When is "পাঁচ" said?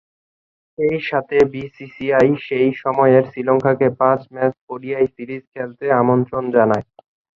3.99-4.21